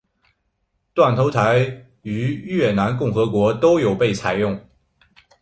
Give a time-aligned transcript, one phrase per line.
[0.95, 1.59] 断头台
[2.01, 4.59] 于越南共和国都有被采用。